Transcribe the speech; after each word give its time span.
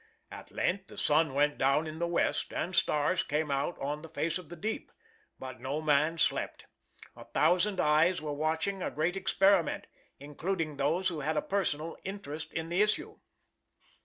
At 0.31 0.49
length 0.49 0.87
the 0.87 0.97
sun 0.97 1.35
went 1.35 1.59
down 1.59 1.85
in 1.85 1.99
the 1.99 2.07
west, 2.07 2.51
and 2.53 2.75
stars 2.75 3.21
came 3.21 3.51
out 3.51 3.77
on 3.79 4.01
the 4.01 4.09
face 4.09 4.39
of 4.39 4.49
the 4.49 4.55
deep. 4.55 4.91
But 5.37 5.61
no 5.61 5.79
man 5.79 6.17
slept. 6.17 6.65
A 7.15 7.25
thousand 7.25 7.79
eyes 7.79 8.19
were 8.19 8.33
watching 8.33 8.81
a 8.81 8.89
great 8.89 9.15
experiment, 9.15 9.85
including 10.19 10.77
those 10.77 11.09
who 11.09 11.19
had 11.19 11.37
a 11.37 11.41
personal 11.43 11.97
interest 12.03 12.51
in 12.51 12.69
the 12.69 12.81
issue. 12.81 13.19